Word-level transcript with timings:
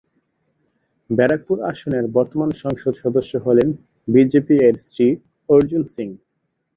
ব্যারাকপুর 1.09 1.57
আসনের 1.71 2.05
বর্তমান 2.15 2.49
সংসদ 2.63 2.93
সদস্য 3.03 3.33
হলেন 3.45 3.69
বিজেপি-এর 4.07 4.75
শ্রী 4.87 5.07
অর্জুন 5.49 5.83
সিং। 5.93 6.07